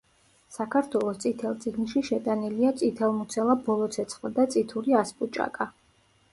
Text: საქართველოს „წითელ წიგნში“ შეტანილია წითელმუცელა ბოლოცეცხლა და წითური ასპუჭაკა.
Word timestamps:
საქართველოს 0.53 1.19
„წითელ 1.25 1.57
წიგნში“ 1.65 2.03
შეტანილია 2.09 2.73
წითელმუცელა 2.81 3.59
ბოლოცეცხლა 3.69 4.35
და 4.41 4.49
წითური 4.57 5.01
ასპუჭაკა. 5.05 5.73